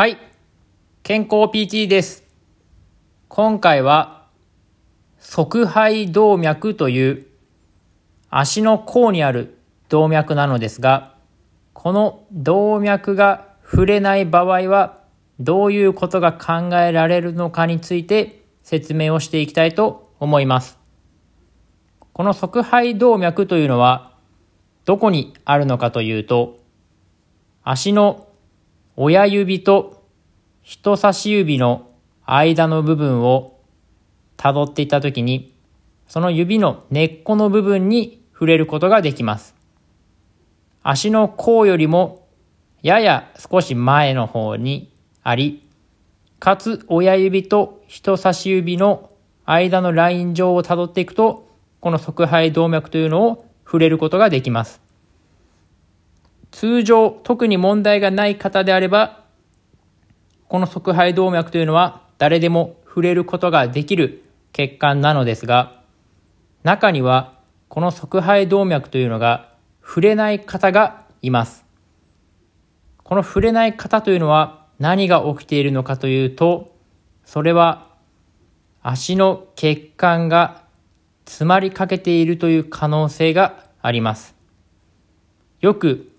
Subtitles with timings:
[0.00, 0.16] はい。
[1.02, 2.24] 健康 PT です。
[3.28, 4.28] 今回は、
[5.18, 7.26] 側肺動脈という
[8.30, 9.58] 足の甲にある
[9.90, 11.16] 動脈なのですが、
[11.74, 15.02] この動脈が触れない場合は、
[15.38, 20.78] どういうことが考えられるのかについて説明をしていきたいと思います。
[22.14, 24.14] この側肺動脈というのは、
[24.86, 26.56] どこにあるのかというと、
[27.62, 28.29] 足の
[28.96, 30.04] 親指と
[30.62, 31.90] 人差し指の
[32.24, 33.58] 間の部分を
[34.36, 35.54] 辿っていったときに、
[36.06, 39.54] その指の根っこの部分に触れることができます。
[40.82, 42.26] 足の甲よりも
[42.82, 45.68] やや少し前の方にあり、
[46.38, 49.10] かつ親指と人差し指の
[49.44, 51.48] 間のライン上を辿っていくと、
[51.80, 54.80] この側肺動脈というのを触れることができます。
[56.50, 59.24] 通常、特に問題がない方であれば、
[60.48, 65.80] この側肺動脈というのは誰でも触れることができる血管なのですが、
[66.64, 71.64] 中にはこの側肺動脈というのが触れない方がいます。
[73.04, 76.74] この触れない方というのは何が起きているのかというと、
[77.24, 77.88] それは
[78.82, 80.64] 足の血管が
[81.26, 84.34] 詰まりかけているという可能性があります。
[85.60, 86.10] よく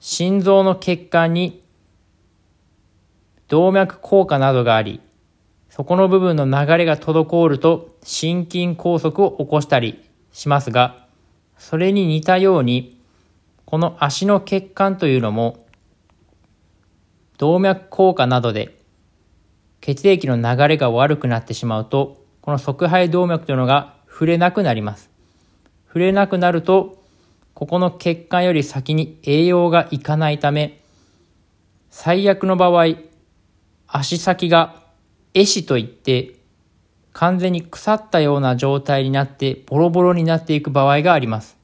[0.00, 1.62] 心臓の血管に
[3.48, 5.00] 動脈硬化などがあり、
[5.68, 11.06] そこの部分の流れが滞ると心筋梗塞を起こしたりしますが、
[11.58, 12.98] それに似たように、
[13.66, 15.66] この足の血管というのも、
[17.36, 18.80] 動脈硬化などで
[19.80, 25.10] 血液の流れが悪くなってしまうと、この側肺動脈というのが触れなくなります。
[25.88, 26.99] 触れなくなると、
[27.54, 30.80] ここの血管より先に栄養がいかないため、
[31.90, 32.94] 最悪の場合、
[33.86, 34.82] 足先が
[35.34, 36.36] 壊死といって
[37.12, 41.56] 完全に腐ったような状態になってボロボロになっていく場合があります。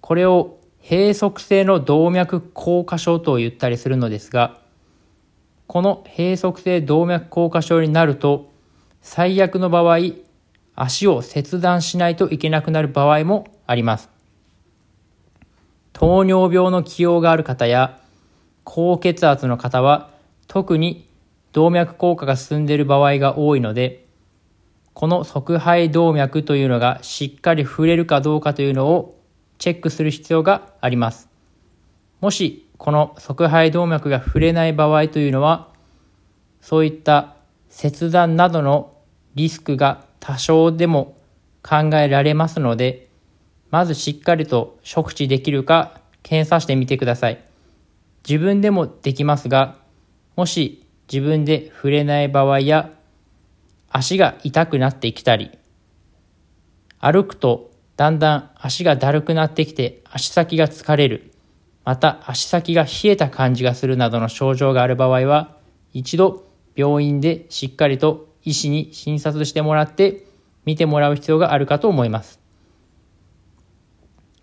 [0.00, 4.60] これを閉塞性の動脈硬化症と言ったりするのですが、
[5.66, 8.52] この閉塞性動脈硬化症になると
[9.00, 9.98] 最悪の場合、
[10.76, 14.10] 足を切断しないといけなくなる場合もあります。
[15.92, 17.98] 糖尿病の起用がある方や
[18.64, 20.10] 高血圧の方は
[20.46, 21.08] 特に
[21.52, 24.04] 動脈硬化が進んでいる場合が多いので、
[24.92, 29.18] この側肺動脈というのがしっかり触れるかどうかというのを
[29.58, 31.28] チェックする必要があります。
[32.20, 35.72] もしこの側肺動脈が触れない場合というのは、
[36.60, 37.36] そういった
[37.70, 38.94] 切断などの
[39.34, 41.16] リスクが多少でも
[41.62, 43.08] 考えられますので、
[43.70, 47.44] まずしっかりと触知できるか検査してみてください。
[48.28, 49.76] 自分でもできますが、
[50.34, 52.90] もし自分で触れない場合や
[53.88, 55.52] 足が痛くなってきたり、
[56.98, 61.32] 歩くとだんだん足がだるくなってきて足先が疲れる、
[61.84, 65.56] また足先が冷えた感じがするなどの症状がある場合は、
[65.92, 70.24] 一度病院でしっかりと医師に診察してもらって
[70.64, 72.40] 見てもらう必要があるかと思います。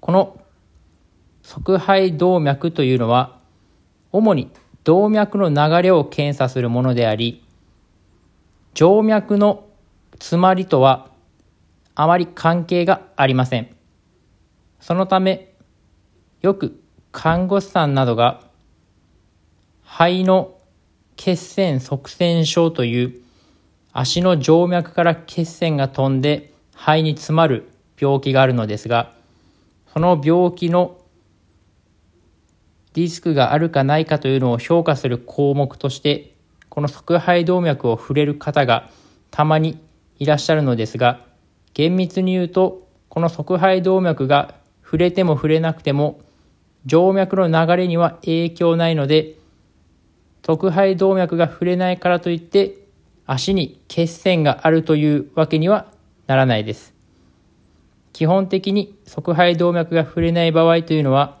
[0.00, 0.40] この
[1.42, 3.40] 側肺動脈というのは、
[4.12, 4.50] 主に
[4.84, 7.42] 動脈の流れを検査するものであり、
[8.74, 9.66] 静脈の
[10.12, 11.10] 詰まりとは
[11.94, 13.74] あまり関係がありません。
[14.78, 15.54] そのため、
[16.42, 16.78] よく
[17.12, 18.42] 看護師さんなどが
[19.82, 20.58] 肺の
[21.16, 23.25] 血栓塞栓症という
[23.98, 27.66] 足の静脈から血栓が飛んで肺に詰まる
[27.98, 29.14] 病気があるのですが、
[29.90, 30.98] その病気の
[32.92, 36.34] リスクがあるかないかというのを評価する項目として、
[36.68, 38.90] この側肺動脈を触れる方が
[39.30, 39.80] たまに
[40.18, 41.24] いらっしゃるのですが、
[41.72, 46.20] 厳密に言うと、この側肺動脈が触れても触れなくても、
[46.86, 49.36] 静脈の流れには影響ないので、
[50.42, 52.84] 側肺動脈が触れないからといって、
[53.26, 55.86] 足に血栓があるというわけには
[56.26, 56.94] ならないです。
[58.12, 61.38] 基本的に側肺動脈が触れない場合というのは、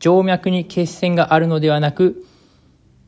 [0.00, 2.26] 静脈に血栓があるのではなく、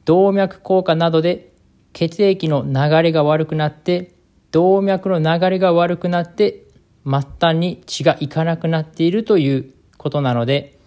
[0.04, 1.52] 動脈硬化などで
[1.92, 4.12] 血液の流れが悪くなって、
[4.52, 6.64] 動脈の流れが悪くなって、
[7.04, 10.78] 末端に血がいかなくなっているということなので、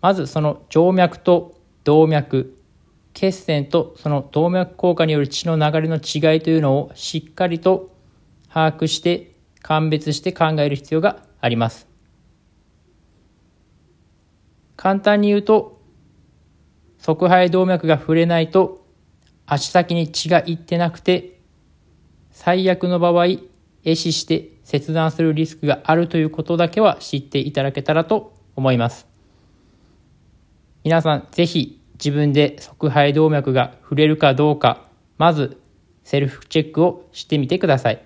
[0.00, 2.57] まずその静脈と動脈、
[3.18, 7.90] 血栓とその動脈硬化による血の流れの違いというのをしっかりと
[8.48, 11.88] 把握して鑑別して考える必要があります。
[14.76, 15.82] 簡単に言うと、
[17.00, 18.86] 側肺動脈が触れないと
[19.46, 21.40] 足先に血がいってなくて
[22.30, 23.40] 最悪の場合壊
[23.96, 29.08] 死して切断するリスクがあるということだけは知っていただけたらと思います。
[30.84, 34.86] 皆さんぜひ自分で側肺動脈が触れるかどうか、
[35.18, 35.60] まず
[36.04, 38.02] セルフチェックをしてみてください。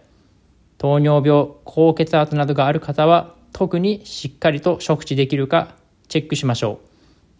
[0.78, 5.76] 糖尿病、高血圧などがある方は特にしっかりと食事できるか
[6.08, 6.80] チェックしましょ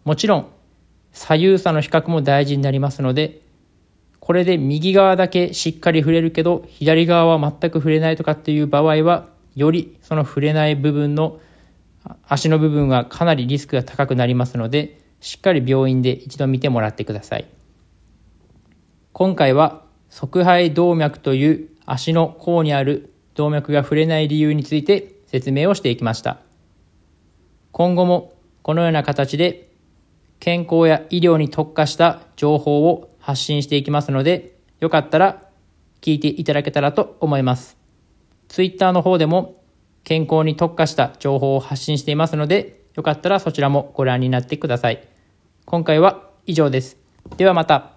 [0.05, 0.09] う。
[0.09, 0.47] もちろん
[1.11, 3.41] 左右差の比較も大事になりますので、
[4.19, 11.39] これで右側だけしっかり触れるけど、左側は全く触れないとかっていう場合は、よりその触れない部分の
[12.27, 17.47] 足の部分はかなりリスクが高くなりますので、しっかり病院で一度見てもらってください。
[19.13, 26.41] 今回は側肺動脈という足の甲にある動脈が触れない理由について説明をしていきました。
[27.71, 28.33] 今後も
[28.63, 29.69] このような形で
[30.41, 35.47] 健康や医療に特化した情報を発信していきますので、よかったら
[36.01, 37.77] 聞いていただけたらと思います。
[38.49, 39.55] Twitter の方でも
[40.03, 45.12] 健康に特化した情報を発信していますので、よかったらそちらもご覧になってください。
[45.65, 46.97] 今回は以上です。
[47.37, 47.92] ではまた。